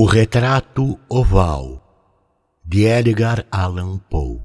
O 0.00 0.04
Retrato 0.04 0.96
Oval 1.08 1.82
de 2.64 2.84
Edgar 2.84 3.44
Allan 3.50 3.98
Poe 3.98 4.38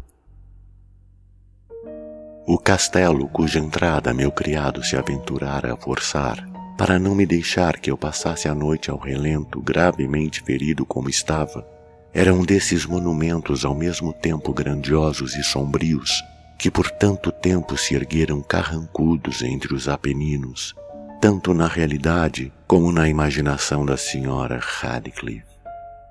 O 2.47 2.57
castelo 2.57 3.27
cuja 3.27 3.59
entrada 3.59 4.15
meu 4.15 4.31
criado 4.31 4.83
se 4.83 4.97
aventurara 4.97 5.75
a 5.75 5.77
forçar, 5.77 6.43
para 6.75 6.97
não 6.97 7.13
me 7.13 7.23
deixar 7.27 7.79
que 7.79 7.91
eu 7.91 7.95
passasse 7.95 8.47
a 8.47 8.55
noite 8.55 8.89
ao 8.89 8.97
relento, 8.97 9.61
gravemente 9.61 10.41
ferido 10.41 10.87
como 10.87 11.07
estava, 11.07 11.63
era 12.11 12.33
um 12.33 12.43
desses 12.43 12.87
monumentos 12.87 13.63
ao 13.63 13.75
mesmo 13.75 14.11
tempo 14.11 14.51
grandiosos 14.51 15.35
e 15.35 15.43
sombrios, 15.43 16.23
que 16.57 16.71
por 16.71 16.89
tanto 16.89 17.31
tempo 17.31 17.77
se 17.77 17.93
ergueram 17.93 18.41
carrancudos 18.41 19.43
entre 19.43 19.75
os 19.75 19.87
Apeninos, 19.87 20.73
tanto 21.21 21.53
na 21.53 21.67
realidade 21.67 22.51
como 22.67 22.91
na 22.91 23.07
imaginação 23.07 23.85
da 23.85 23.95
senhora 23.95 24.59
Radcliffe. 24.59 25.52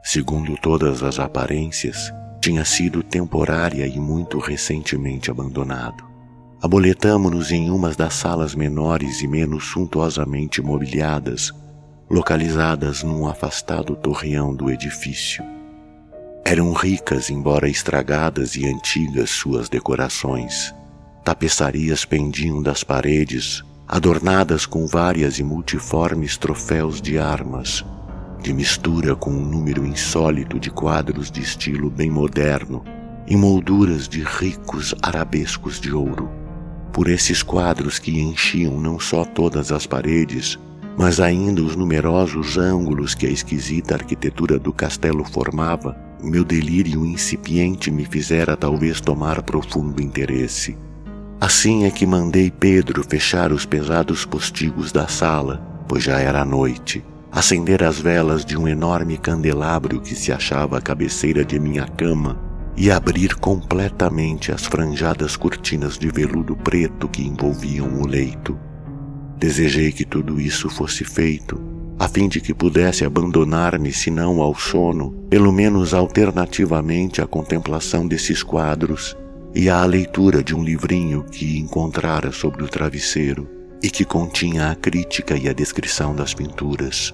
Segundo 0.03 0.57
todas 0.57 1.03
as 1.03 1.19
aparências, 1.21 2.13
tinha 2.41 2.65
sido 2.65 3.05
temporária 3.05 3.87
e 3.87 4.01
muito 4.01 4.39
recentemente 4.39 5.31
abandonado. 5.31 6.05
Aboletamo-nos 6.61 7.53
em 7.53 7.71
umas 7.71 7.97
das 7.97 8.15
salas 8.15 8.55
menores 8.55 9.23
e 9.23 9.29
menos 9.29 9.65
suntuosamente 9.67 10.61
mobiliadas, 10.61 11.53
localizadas 12.11 13.03
num 13.03 13.27
afastado 13.29 13.95
torreão 13.95 14.55
do 14.55 14.71
edifício. 14.71 15.45
Eram 16.45 16.73
ricas, 16.73 17.31
embora 17.31 17.69
estragadas 17.69 18.57
e 18.57 18.67
antigas, 18.67 19.31
suas 19.31 19.69
decorações. 19.69 20.75
Tapeçarias 21.25 22.05
pendiam 22.05 22.61
das 22.61 22.83
paredes, 22.83 23.63
adornadas 23.87 24.67
com 24.67 24.87
várias 24.87 25.39
e 25.39 25.45
multiformes 25.45 26.37
troféus 26.37 27.01
de 27.01 27.19
armas, 27.19 27.85
de 28.43 28.53
mistura 28.53 29.15
com 29.15 29.31
um 29.31 29.45
número 29.45 29.87
insólito 29.87 30.59
de 30.59 30.69
quadros 30.69 31.31
de 31.31 31.41
estilo 31.41 31.89
bem 31.89 32.11
moderno, 32.11 32.85
em 33.29 33.37
molduras 33.37 34.09
de 34.09 34.23
ricos 34.23 34.93
arabescos 35.01 35.81
de 35.81 35.93
ouro. 35.93 36.29
Por 36.93 37.09
esses 37.09 37.43
quadros 37.43 38.01
que 38.01 38.21
enchiam 38.21 38.81
não 38.81 38.99
só 38.99 39.25
todas 39.25 39.71
as 39.71 39.87
paredes, 39.87 40.59
mas 40.99 41.21
ainda 41.21 41.63
os 41.63 41.77
numerosos 41.77 42.59
ângulos 42.59 43.15
que 43.15 43.27
a 43.27 43.31
esquisita 43.31 43.95
arquitetura 43.95 44.59
do 44.59 44.73
castelo 44.73 45.25
formava, 45.25 45.97
meu 46.21 46.45
delírio 46.45 47.07
incipiente 47.07 47.91
me 47.91 48.05
fizera 48.05 48.57
talvez 48.57 49.01
tomar 49.01 49.41
profundo 49.43 50.03
interesse. 50.03 50.77
Assim 51.41 51.85
é 51.85 51.91
que 51.91 52.05
mandei 52.05 52.51
Pedro 52.51 53.05
fechar 53.09 53.53
os 53.53 53.65
pesados 53.65 54.25
postigos 54.25 54.91
da 54.91 55.07
sala, 55.07 55.85
pois 55.89 56.03
já 56.03 56.19
era 56.19 56.45
noite, 56.45 57.05
acender 57.33 57.83
as 57.83 57.99
velas 57.99 58.45
de 58.45 58.59
um 58.59 58.69
enorme 58.69 59.17
candelabro 59.17 60.03
que 60.03 60.15
se 60.15 60.31
achava 60.31 60.77
à 60.77 60.81
cabeceira 60.83 61.43
de 61.43 61.59
minha 61.59 61.87
cama 61.87 62.39
e 62.77 62.91
abrir 62.91 63.37
completamente 63.37 64.53
as 64.53 64.67
franjadas 64.67 65.35
cortinas 65.35 65.99
de 65.99 66.11
veludo 66.11 66.55
preto 66.55 67.09
que 67.09 67.23
envolviam 67.23 68.03
o 68.03 68.07
leito. 68.07 68.59
Desejei 69.39 69.93
que 69.93 70.05
tudo 70.05 70.39
isso 70.39 70.69
fosse 70.69 71.05
feito, 71.05 71.59
a 71.99 72.07
fim 72.07 72.29
de 72.29 72.41
que 72.41 72.53
pudesse 72.53 73.03
abandonar-me, 73.05 73.93
se 73.93 74.11
não 74.11 74.43
ao 74.43 74.55
sono, 74.55 75.13
pelo 75.31 75.51
menos 75.51 75.95
alternativamente 75.95 77.23
à 77.23 77.27
contemplação 77.27 78.07
desses 78.07 78.43
quadros 78.43 79.17
e 79.55 79.71
à 79.71 79.83
leitura 79.85 80.43
de 80.43 80.55
um 80.55 80.63
livrinho 80.63 81.25
que 81.25 81.59
encontrara 81.59 82.31
sobre 82.31 82.63
o 82.63 82.69
travesseiro 82.69 83.49
e 83.83 83.91
que 83.91 84.05
continha 84.05 84.71
a 84.71 84.75
crítica 84.75 85.37
e 85.37 85.49
a 85.49 85.53
descrição 85.53 86.15
das 86.15 86.33
pinturas. 86.33 87.13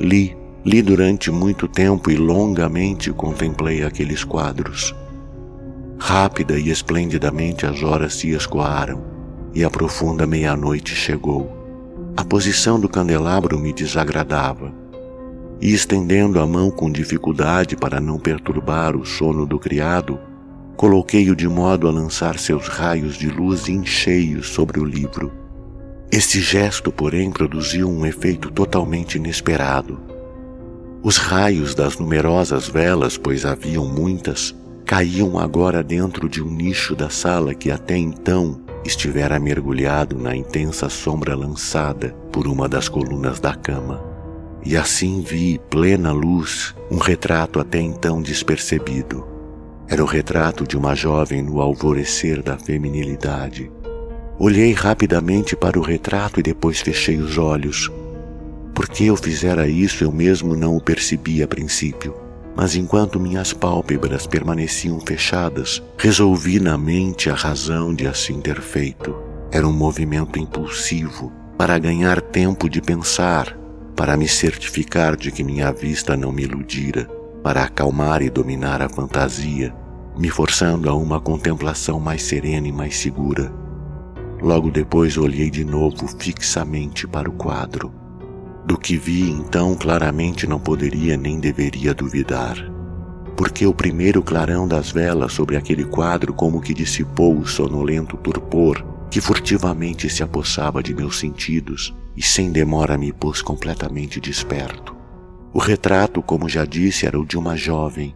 Li, 0.00 0.36
li 0.64 0.82
durante 0.82 1.30
muito 1.30 1.68
tempo 1.68 2.10
e 2.10 2.16
longamente 2.16 3.12
contemplei 3.12 3.84
aqueles 3.84 4.24
quadros. 4.24 4.94
Rápida 5.98 6.58
e 6.58 6.70
esplendidamente 6.70 7.66
as 7.66 7.82
horas 7.82 8.14
se 8.14 8.30
escoaram 8.30 9.04
e 9.54 9.62
a 9.62 9.70
profunda 9.70 10.26
meia-noite 10.26 10.94
chegou. 10.94 11.56
A 12.16 12.24
posição 12.24 12.80
do 12.80 12.88
candelabro 12.88 13.58
me 13.58 13.72
desagradava 13.72 14.72
e, 15.60 15.72
estendendo 15.72 16.40
a 16.40 16.46
mão 16.46 16.70
com 16.70 16.90
dificuldade 16.90 17.76
para 17.76 18.00
não 18.00 18.18
perturbar 18.18 18.96
o 18.96 19.04
sono 19.04 19.46
do 19.46 19.58
criado, 19.58 20.18
Coloquei-o 20.80 21.36
de 21.36 21.46
modo 21.46 21.86
a 21.86 21.90
lançar 21.90 22.38
seus 22.38 22.66
raios 22.66 23.14
de 23.14 23.28
luz 23.28 23.68
em 23.68 23.84
cheio 23.84 24.42
sobre 24.42 24.80
o 24.80 24.84
livro. 24.84 25.30
Esse 26.12 26.40
gesto, 26.40 26.90
porém, 26.90 27.30
produziu 27.30 27.88
um 27.88 28.04
efeito 28.04 28.50
totalmente 28.50 29.14
inesperado. 29.14 30.00
Os 31.04 31.16
raios 31.16 31.72
das 31.72 31.98
numerosas 31.98 32.68
velas, 32.68 33.16
pois 33.16 33.46
haviam 33.46 33.86
muitas, 33.86 34.54
caíam 34.84 35.38
agora 35.38 35.84
dentro 35.84 36.28
de 36.28 36.42
um 36.42 36.50
nicho 36.50 36.96
da 36.96 37.08
sala 37.08 37.54
que 37.54 37.70
até 37.70 37.96
então 37.96 38.60
estivera 38.84 39.38
mergulhado 39.38 40.18
na 40.18 40.34
intensa 40.34 40.88
sombra 40.88 41.36
lançada 41.36 42.12
por 42.32 42.48
uma 42.48 42.68
das 42.68 42.88
colunas 42.88 43.38
da 43.38 43.54
cama. 43.54 44.02
E 44.64 44.76
assim 44.76 45.20
vi, 45.20 45.60
plena 45.70 46.10
luz, 46.10 46.74
um 46.90 46.98
retrato 46.98 47.60
até 47.60 47.80
então 47.80 48.20
despercebido. 48.20 49.24
Era 49.86 50.02
o 50.02 50.06
retrato 50.06 50.66
de 50.66 50.76
uma 50.76 50.94
jovem 50.94 51.40
no 51.40 51.60
alvorecer 51.60 52.42
da 52.42 52.58
feminilidade. 52.58 53.70
Olhei 54.42 54.72
rapidamente 54.72 55.54
para 55.54 55.78
o 55.78 55.82
retrato 55.82 56.40
e 56.40 56.42
depois 56.42 56.80
fechei 56.80 57.18
os 57.18 57.36
olhos. 57.36 57.92
Por 58.74 58.88
que 58.88 59.04
eu 59.04 59.14
fizera 59.14 59.68
isso 59.68 60.02
eu 60.02 60.10
mesmo 60.10 60.56
não 60.56 60.78
o 60.78 60.80
percebi 60.80 61.42
a 61.42 61.46
princípio, 61.46 62.14
mas 62.56 62.74
enquanto 62.74 63.20
minhas 63.20 63.52
pálpebras 63.52 64.26
permaneciam 64.26 64.98
fechadas, 64.98 65.82
resolvi 65.98 66.58
na 66.58 66.78
mente 66.78 67.28
a 67.28 67.34
razão 67.34 67.94
de 67.94 68.06
assim 68.06 68.40
ter 68.40 68.62
feito. 68.62 69.14
Era 69.52 69.68
um 69.68 69.74
movimento 69.74 70.38
impulsivo 70.38 71.30
para 71.58 71.78
ganhar 71.78 72.22
tempo 72.22 72.66
de 72.66 72.80
pensar, 72.80 73.54
para 73.94 74.16
me 74.16 74.26
certificar 74.26 75.16
de 75.16 75.30
que 75.30 75.44
minha 75.44 75.70
vista 75.70 76.16
não 76.16 76.32
me 76.32 76.44
iludira, 76.44 77.04
para 77.42 77.64
acalmar 77.64 78.22
e 78.22 78.30
dominar 78.30 78.80
a 78.80 78.88
fantasia, 78.88 79.74
me 80.16 80.30
forçando 80.30 80.88
a 80.88 80.94
uma 80.94 81.20
contemplação 81.20 82.00
mais 82.00 82.22
serena 82.22 82.66
e 82.66 82.72
mais 82.72 82.96
segura. 82.96 83.52
Logo 84.42 84.70
depois 84.70 85.18
olhei 85.18 85.50
de 85.50 85.64
novo 85.64 86.08
fixamente 86.18 87.06
para 87.06 87.28
o 87.28 87.32
quadro. 87.32 87.92
Do 88.64 88.78
que 88.78 88.96
vi 88.96 89.30
então 89.30 89.74
claramente 89.74 90.46
não 90.46 90.58
poderia 90.58 91.16
nem 91.16 91.38
deveria 91.38 91.92
duvidar, 91.92 92.56
porque 93.36 93.66
o 93.66 93.74
primeiro 93.74 94.22
clarão 94.22 94.66
das 94.66 94.90
velas 94.90 95.32
sobre 95.32 95.56
aquele 95.56 95.84
quadro 95.84 96.32
como 96.32 96.60
que 96.60 96.72
dissipou 96.72 97.38
o 97.38 97.46
sonolento 97.46 98.16
torpor 98.16 98.84
que 99.10 99.20
furtivamente 99.20 100.08
se 100.08 100.22
apossava 100.22 100.82
de 100.82 100.94
meus 100.94 101.18
sentidos 101.18 101.92
e 102.16 102.22
sem 102.22 102.52
demora 102.52 102.96
me 102.96 103.12
pôs 103.12 103.42
completamente 103.42 104.20
desperto. 104.20 104.94
O 105.52 105.58
retrato, 105.58 106.22
como 106.22 106.48
já 106.48 106.64
disse, 106.64 107.06
era 107.06 107.18
o 107.18 107.26
de 107.26 107.36
uma 107.36 107.56
jovem, 107.56 108.14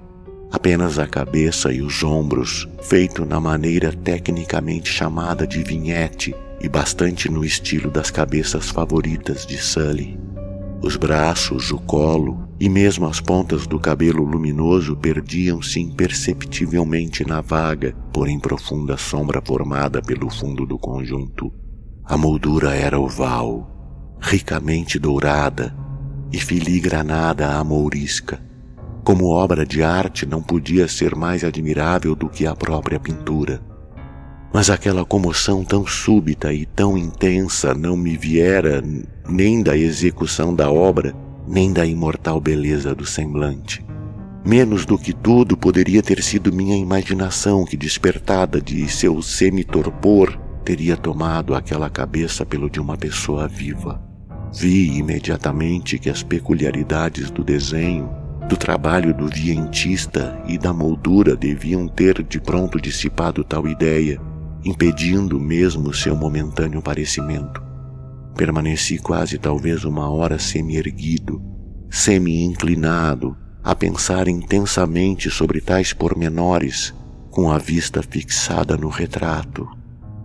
apenas 0.54 1.00
a 1.00 1.06
cabeça 1.06 1.72
e 1.72 1.82
os 1.82 2.04
ombros, 2.04 2.68
feito 2.80 3.24
na 3.24 3.40
maneira 3.40 3.92
tecnicamente 3.92 4.88
chamada 4.88 5.44
de 5.44 5.64
vinhete 5.64 6.32
e 6.60 6.68
bastante 6.68 7.28
no 7.28 7.44
estilo 7.44 7.90
das 7.90 8.08
cabeças 8.08 8.70
favoritas 8.70 9.44
de 9.44 9.58
Sully. 9.58 10.16
Os 10.80 10.94
braços, 10.94 11.72
o 11.72 11.78
colo 11.78 12.48
e 12.60 12.68
mesmo 12.68 13.04
as 13.06 13.20
pontas 13.20 13.66
do 13.66 13.80
cabelo 13.80 14.22
luminoso 14.22 14.94
perdiam-se 14.94 15.80
imperceptivelmente 15.80 17.26
na 17.26 17.40
vaga, 17.40 17.92
porém 18.12 18.38
profunda 18.38 18.96
sombra 18.96 19.42
formada 19.44 20.00
pelo 20.00 20.30
fundo 20.30 20.64
do 20.64 20.78
conjunto. 20.78 21.52
A 22.04 22.16
moldura 22.16 22.72
era 22.76 23.00
oval, 23.00 24.16
ricamente 24.20 25.00
dourada 25.00 25.74
e 26.32 26.38
filigranada 26.38 27.56
à 27.56 27.64
mourisca 27.64 28.53
como 29.04 29.26
obra 29.26 29.66
de 29.66 29.82
arte, 29.82 30.24
não 30.24 30.42
podia 30.42 30.88
ser 30.88 31.14
mais 31.14 31.44
admirável 31.44 32.16
do 32.16 32.26
que 32.26 32.46
a 32.46 32.56
própria 32.56 32.98
pintura. 32.98 33.60
Mas 34.50 34.70
aquela 34.70 35.04
comoção 35.04 35.62
tão 35.62 35.86
súbita 35.86 36.54
e 36.54 36.64
tão 36.64 36.96
intensa 36.96 37.74
não 37.74 37.98
me 37.98 38.16
viera 38.16 38.82
nem 39.28 39.62
da 39.62 39.76
execução 39.76 40.54
da 40.54 40.70
obra, 40.70 41.14
nem 41.46 41.70
da 41.70 41.84
imortal 41.84 42.40
beleza 42.40 42.94
do 42.94 43.04
semblante. 43.04 43.84
Menos 44.42 44.86
do 44.86 44.96
que 44.98 45.12
tudo 45.12 45.54
poderia 45.54 46.02
ter 46.02 46.22
sido 46.22 46.52
minha 46.52 46.76
imaginação 46.76 47.64
que, 47.66 47.76
despertada 47.76 48.60
de 48.60 48.88
seu 48.88 49.20
semi-torpor, 49.20 50.38
teria 50.64 50.96
tomado 50.96 51.54
aquela 51.54 51.90
cabeça 51.90 52.46
pelo 52.46 52.70
de 52.70 52.80
uma 52.80 52.96
pessoa 52.96 53.46
viva. 53.46 54.02
Vi 54.54 54.96
imediatamente 54.96 55.98
que 55.98 56.08
as 56.08 56.22
peculiaridades 56.22 57.30
do 57.30 57.44
desenho 57.44 58.23
do 58.48 58.56
trabalho 58.56 59.14
do 59.14 59.26
vientista 59.26 60.38
e 60.46 60.58
da 60.58 60.72
moldura 60.72 61.34
deviam 61.34 61.88
ter 61.88 62.22
de 62.22 62.38
pronto 62.38 62.80
dissipado 62.80 63.42
tal 63.42 63.66
ideia, 63.66 64.20
impedindo 64.64 65.40
mesmo 65.40 65.92
seu 65.94 66.14
momentâneo 66.14 66.82
parecimento. 66.82 67.62
Permaneci 68.36 68.98
quase 68.98 69.38
talvez 69.38 69.84
uma 69.84 70.10
hora 70.10 70.38
semi-erguido, 70.38 71.42
semi-inclinado, 71.88 73.36
a 73.62 73.74
pensar 73.74 74.28
intensamente 74.28 75.30
sobre 75.30 75.60
tais 75.60 75.92
pormenores, 75.92 76.92
com 77.30 77.50
a 77.50 77.58
vista 77.58 78.02
fixada 78.02 78.76
no 78.76 78.88
retrato. 78.88 79.66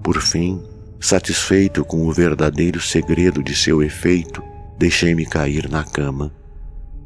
Por 0.04 0.22
fim, 0.22 0.62
satisfeito 1.00 1.86
com 1.86 2.06
o 2.06 2.12
verdadeiro 2.12 2.82
segredo 2.82 3.42
de 3.42 3.56
seu 3.56 3.82
efeito, 3.82 4.44
deixei-me 4.78 5.26
cair 5.26 5.70
na 5.70 5.84
cama. 5.84 6.39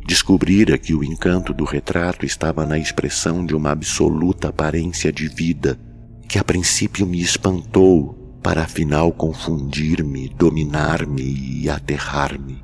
Descobrira 0.06 0.78
que 0.78 0.94
o 0.94 1.04
encanto 1.04 1.54
do 1.54 1.64
retrato 1.64 2.26
estava 2.26 2.66
na 2.66 2.78
expressão 2.78 3.46
de 3.46 3.56
uma 3.56 3.72
absoluta 3.72 4.50
aparência 4.50 5.12
de 5.12 5.28
vida, 5.28 5.80
que 6.28 6.38
a 6.38 6.44
princípio 6.44 7.06
me 7.06 7.22
espantou, 7.22 8.20
para 8.44 8.64
afinal 8.64 9.12
confundir-me, 9.14 10.28
dominar-me 10.28 11.62
e 11.62 11.70
aterrar-me. 11.70 12.62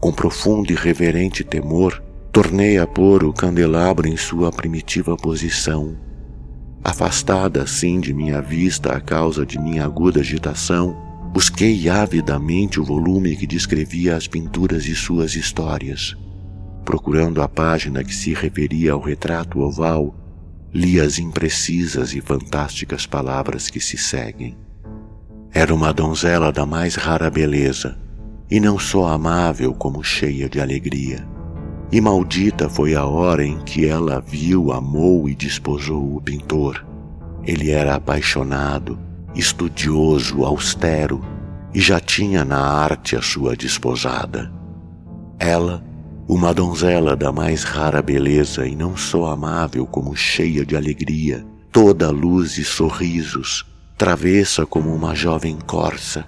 Com 0.00 0.12
profundo 0.12 0.72
e 0.72 0.74
reverente 0.74 1.44
temor, 1.44 2.02
tornei 2.32 2.78
a 2.78 2.86
pôr 2.86 3.22
o 3.22 3.32
candelabro 3.32 4.08
em 4.08 4.16
sua 4.16 4.50
primitiva 4.50 5.16
posição. 5.16 5.96
Afastada 6.82 7.62
assim 7.62 8.00
de 8.00 8.12
minha 8.12 8.42
vista 8.42 8.92
a 8.92 9.00
causa 9.00 9.46
de 9.46 9.58
minha 9.58 9.84
aguda 9.84 10.20
agitação, 10.20 10.96
busquei 11.32 11.88
avidamente 11.88 12.80
o 12.80 12.84
volume 12.84 13.36
que 13.36 13.46
descrevia 13.46 14.16
as 14.16 14.26
pinturas 14.26 14.82
de 14.82 14.96
suas 14.96 15.36
histórias. 15.36 16.16
Procurando 16.84 17.40
a 17.40 17.48
página 17.48 18.04
que 18.04 18.14
se 18.14 18.34
referia 18.34 18.92
ao 18.92 19.00
retrato 19.00 19.60
oval, 19.60 20.14
li 20.72 21.00
as 21.00 21.18
imprecisas 21.18 22.14
e 22.14 22.20
fantásticas 22.20 23.06
palavras 23.06 23.70
que 23.70 23.80
se 23.80 23.96
seguem. 23.96 24.56
Era 25.52 25.72
uma 25.72 25.92
donzela 25.92 26.52
da 26.52 26.66
mais 26.66 26.96
rara 26.96 27.30
beleza, 27.30 27.96
e 28.50 28.60
não 28.60 28.78
só 28.78 29.08
amável 29.08 29.72
como 29.72 30.02
cheia 30.02 30.48
de 30.48 30.60
alegria. 30.60 31.26
E 31.92 32.00
maldita 32.00 32.68
foi 32.68 32.94
a 32.94 33.04
hora 33.04 33.44
em 33.44 33.58
que 33.60 33.86
ela 33.86 34.20
viu, 34.20 34.72
amou 34.72 35.28
e 35.28 35.34
desposou 35.34 36.16
o 36.16 36.20
pintor. 36.20 36.84
Ele 37.44 37.70
era 37.70 37.94
apaixonado, 37.94 38.98
estudioso, 39.34 40.44
austero, 40.44 41.24
e 41.72 41.80
já 41.80 42.00
tinha 42.00 42.44
na 42.44 42.58
arte 42.58 43.16
a 43.16 43.22
sua 43.22 43.56
desposada. 43.56 44.52
Ela, 45.38 45.84
uma 46.26 46.54
donzela 46.54 47.14
da 47.14 47.30
mais 47.30 47.64
rara 47.64 48.00
beleza 48.00 48.66
e 48.66 48.74
não 48.74 48.96
só 48.96 49.26
amável 49.26 49.86
como 49.86 50.16
cheia 50.16 50.64
de 50.64 50.74
alegria, 50.74 51.44
toda 51.70 52.10
luz 52.10 52.56
e 52.56 52.64
sorrisos, 52.64 53.66
travessa 53.96 54.64
como 54.64 54.94
uma 54.94 55.14
jovem 55.14 55.58
corça, 55.66 56.26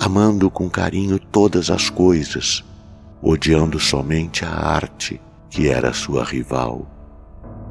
amando 0.00 0.50
com 0.50 0.70
carinho 0.70 1.18
todas 1.18 1.70
as 1.70 1.90
coisas, 1.90 2.64
odiando 3.20 3.78
somente 3.78 4.44
a 4.44 4.50
arte, 4.50 5.20
que 5.50 5.68
era 5.68 5.92
sua 5.92 6.24
rival, 6.24 6.86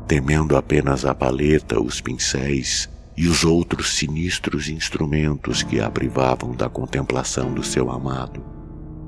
temendo 0.08 0.56
apenas 0.56 1.04
a 1.04 1.16
paleta, 1.16 1.82
os 1.82 2.00
pincéis 2.00 2.88
e 3.18 3.28
os 3.28 3.44
outros 3.44 3.96
sinistros 3.96 4.70
instrumentos 4.70 5.64
que 5.64 5.80
a 5.80 5.90
privavam 5.90 6.52
da 6.52 6.70
contemplação 6.70 7.54
do 7.54 7.64
seu 7.64 7.90
amado. 7.90 8.55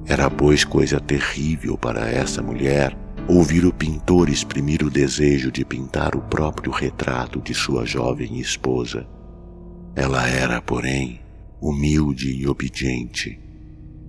Era, 0.07 0.29
pois, 0.29 0.63
coisa 0.63 0.99
terrível 0.99 1.77
para 1.77 2.09
essa 2.09 2.41
mulher 2.41 2.97
ouvir 3.27 3.65
o 3.65 3.73
pintor 3.73 4.29
exprimir 4.29 4.81
o 4.83 4.89
desejo 4.89 5.51
de 5.51 5.65
pintar 5.65 6.15
o 6.15 6.21
próprio 6.21 6.71
retrato 6.71 7.41
de 7.41 7.53
sua 7.53 7.85
jovem 7.85 8.39
esposa. 8.39 9.05
Ela 9.93 10.25
era, 10.27 10.61
porém, 10.61 11.19
humilde 11.59 12.31
e 12.31 12.47
obediente, 12.47 13.37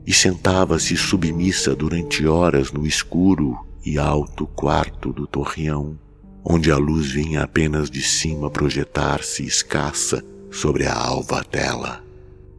e 0.06 0.12
sentava-se 0.12 0.96
submissa 0.96 1.74
durante 1.74 2.24
horas 2.26 2.70
no 2.70 2.86
escuro 2.86 3.58
e 3.84 3.98
alto 3.98 4.46
quarto 4.46 5.12
do 5.12 5.26
torreão, 5.26 5.98
onde 6.44 6.70
a 6.70 6.76
luz 6.76 7.10
vinha 7.10 7.42
apenas 7.42 7.90
de 7.90 8.02
cima 8.02 8.48
projetar-se 8.48 9.44
escassa 9.44 10.22
sobre 10.50 10.86
a 10.86 10.94
alva 10.94 11.42
tela. 11.42 12.04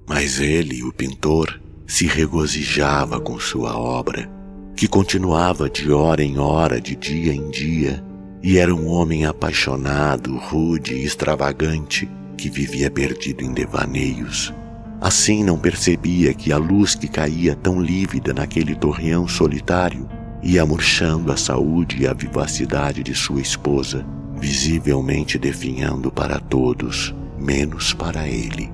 Mas 0.06 0.40
ele, 0.40 0.84
o 0.84 0.92
pintor, 0.92 1.60
se 1.90 2.06
regozijava 2.06 3.20
com 3.20 3.40
sua 3.40 3.78
obra, 3.78 4.30
que 4.76 4.88
continuava 4.88 5.70
de 5.70 5.92
hora 5.92 6.24
em 6.24 6.38
hora, 6.38 6.80
de 6.80 6.96
dia 6.96 7.34
em 7.34 7.50
dia, 7.50 8.04
e 8.42 8.58
era 8.58 8.74
um 8.74 8.88
homem 8.88 9.26
apaixonado, 9.26 10.38
rude 10.38 10.94
e 10.94 11.04
extravagante, 11.04 12.10
que 12.38 12.50
vivia 12.50 12.90
perdido 12.90 13.44
em 13.44 13.52
devaneios, 13.52 14.54
Assim 15.02 15.46
não 15.46 15.58
percebia 15.58 16.34
que 16.34 16.52
a 16.52 16.58
luz 16.58 16.94
que 16.94 17.08
caía 17.08 17.56
tão 17.56 17.82
lívida 17.82 18.34
naquele 18.34 18.76
torreão 18.76 19.28
solitário 19.28 20.10
ia 20.44 20.66
murchando 20.66 21.32
a 21.32 21.38
saúde 21.38 22.02
e 22.02 22.08
a 22.08 22.14
vivacidade 22.14 23.02
de 23.02 23.16
sua 23.16 23.40
esposa, 23.40 24.06
visivelmente 24.38 25.38
definhando 25.38 26.12
para 26.12 26.38
todos, 26.40 27.16
menos 27.38 27.94
para 27.94 28.28
ele. 28.28 28.74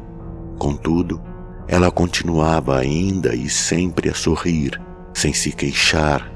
Contudo, 0.57 1.21
ela 1.67 1.91
continuava 1.91 2.77
ainda 2.77 3.35
e 3.35 3.49
sempre 3.49 4.09
a 4.09 4.13
sorrir, 4.13 4.79
sem 5.13 5.33
se 5.33 5.51
queixar, 5.51 6.31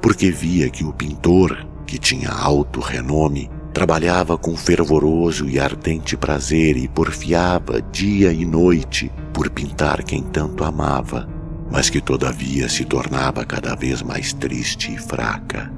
porque 0.00 0.30
via 0.30 0.70
que 0.70 0.84
o 0.84 0.92
pintor, 0.92 1.66
que 1.86 1.98
tinha 1.98 2.30
alto 2.30 2.80
renome, 2.80 3.50
Trabalhava 3.72 4.36
com 4.36 4.56
fervoroso 4.56 5.48
e 5.48 5.60
ardente 5.60 6.16
prazer 6.16 6.76
e 6.76 6.88
porfiava 6.88 7.80
dia 7.80 8.32
e 8.32 8.44
noite 8.44 9.12
por 9.32 9.48
pintar 9.48 10.02
quem 10.02 10.22
tanto 10.22 10.64
amava, 10.64 11.28
mas 11.70 11.88
que 11.88 12.00
todavia 12.00 12.68
se 12.68 12.84
tornava 12.84 13.44
cada 13.44 13.76
vez 13.76 14.02
mais 14.02 14.32
triste 14.32 14.92
e 14.92 14.98
fraca. 14.98 15.72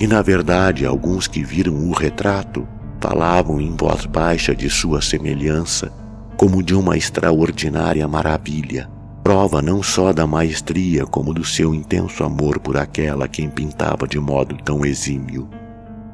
E 0.00 0.06
na 0.06 0.22
verdade, 0.22 0.86
alguns 0.86 1.28
que 1.28 1.44
viram 1.44 1.74
o 1.74 1.92
retrato 1.92 2.66
falavam 2.98 3.60
em 3.60 3.76
voz 3.76 4.06
baixa 4.06 4.54
de 4.56 4.70
sua 4.70 5.02
semelhança, 5.02 5.92
como 6.36 6.62
de 6.62 6.74
uma 6.74 6.96
extraordinária 6.96 8.06
maravilha, 8.08 8.90
prova 9.22 9.62
não 9.62 9.82
só 9.82 10.12
da 10.12 10.26
maestria 10.26 11.06
como 11.06 11.32
do 11.32 11.44
seu 11.44 11.74
intenso 11.74 12.24
amor 12.24 12.58
por 12.58 12.76
aquela 12.76 13.26
quem 13.26 13.48
pintava 13.48 14.06
de 14.06 14.18
modo 14.18 14.56
tão 14.62 14.84
exímio. 14.84 15.48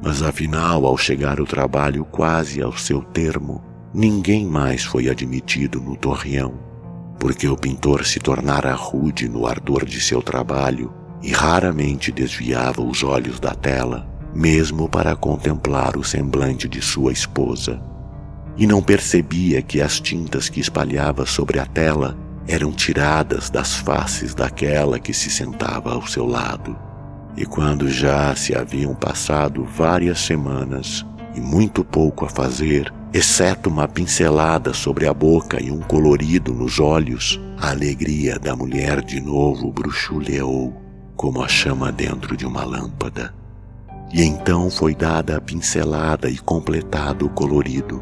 Mas 0.01 0.21
afinal, 0.21 0.85
ao 0.85 0.97
chegar 0.97 1.39
o 1.39 1.45
trabalho 1.45 2.05
quase 2.05 2.61
ao 2.61 2.75
seu 2.75 3.01
termo, 3.01 3.61
ninguém 3.93 4.45
mais 4.45 4.83
foi 4.83 5.09
admitido 5.09 5.81
no 5.81 5.95
torreão, 5.95 6.53
porque 7.19 7.47
o 7.47 7.57
pintor 7.57 8.05
se 8.05 8.19
tornara 8.19 8.73
rude 8.73 9.27
no 9.27 9.45
ardor 9.45 9.85
de 9.85 9.99
seu 9.99 10.21
trabalho 10.21 10.91
e 11.21 11.31
raramente 11.31 12.11
desviava 12.11 12.81
os 12.81 13.03
olhos 13.03 13.39
da 13.39 13.53
tela, 13.53 14.07
mesmo 14.33 14.87
para 14.87 15.15
contemplar 15.15 15.97
o 15.97 16.03
semblante 16.03 16.67
de 16.67 16.81
sua 16.81 17.11
esposa. 17.11 17.90
E 18.57 18.67
não 18.67 18.81
percebia 18.81 19.61
que 19.61 19.81
as 19.81 19.99
tintas 19.99 20.49
que 20.49 20.59
espalhava 20.59 21.25
sobre 21.25 21.59
a 21.59 21.65
tela 21.65 22.17
eram 22.47 22.71
tiradas 22.71 23.49
das 23.49 23.75
faces 23.75 24.35
daquela 24.35 24.99
que 24.99 25.13
se 25.13 25.29
sentava 25.29 25.93
ao 25.93 26.05
seu 26.05 26.25
lado. 26.25 26.77
E 27.37 27.45
quando 27.45 27.89
já 27.89 28.35
se 28.35 28.55
haviam 28.55 28.93
passado 28.93 29.63
várias 29.63 30.19
semanas 30.19 31.05
e 31.33 31.39
muito 31.39 31.83
pouco 31.83 32.25
a 32.25 32.29
fazer, 32.29 32.93
exceto 33.13 33.69
uma 33.69 33.87
pincelada 33.87 34.73
sobre 34.73 35.07
a 35.07 35.13
boca 35.13 35.61
e 35.63 35.71
um 35.71 35.79
colorido 35.79 36.53
nos 36.53 36.79
olhos, 36.79 37.39
a 37.57 37.69
alegria 37.69 38.37
da 38.37 38.55
mulher 38.55 39.01
de 39.01 39.21
novo 39.21 39.71
bruxuleou 39.71 40.81
como 41.15 41.43
a 41.43 41.47
chama 41.47 41.91
dentro 41.91 42.35
de 42.35 42.47
uma 42.47 42.65
lâmpada. 42.65 43.31
E 44.11 44.23
então 44.23 44.71
foi 44.71 44.95
dada 44.95 45.37
a 45.37 45.41
pincelada 45.41 46.27
e 46.27 46.37
completado 46.39 47.27
o 47.27 47.29
colorido. 47.29 48.01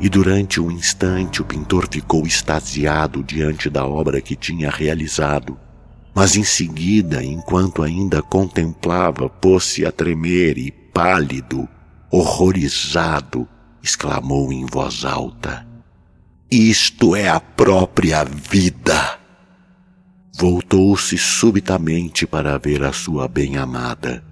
E 0.00 0.08
durante 0.08 0.60
um 0.60 0.70
instante 0.70 1.42
o 1.42 1.44
pintor 1.44 1.88
ficou 1.90 2.26
extasiado 2.26 3.22
diante 3.22 3.68
da 3.68 3.84
obra 3.86 4.20
que 4.20 4.36
tinha 4.36 4.70
realizado 4.70 5.58
mas 6.18 6.34
em 6.34 6.42
seguida, 6.42 7.22
enquanto 7.22 7.80
ainda 7.80 8.20
contemplava, 8.20 9.28
pôs-se 9.28 9.86
a 9.86 9.92
tremer 9.92 10.58
e, 10.58 10.72
pálido, 10.72 11.68
horrorizado, 12.10 13.48
exclamou 13.80 14.52
em 14.52 14.66
voz 14.66 15.04
alta: 15.04 15.64
Isto 16.50 17.14
é 17.14 17.28
a 17.28 17.38
própria 17.38 18.24
vida! 18.24 19.16
Voltou-se 20.36 21.16
subitamente 21.16 22.26
para 22.26 22.58
ver 22.58 22.82
a 22.82 22.92
sua 22.92 23.28
bem-amada. 23.28 24.24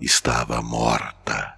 Estava 0.00 0.62
morta. 0.62 1.57